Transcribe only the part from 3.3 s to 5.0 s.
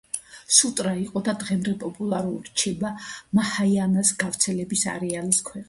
მაჰაიანას გავრცელების